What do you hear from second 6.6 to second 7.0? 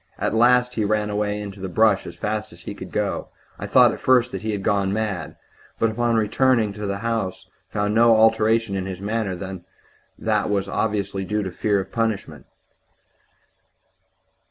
to the